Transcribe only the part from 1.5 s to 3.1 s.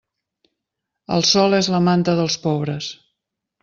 és la manta dels pobres.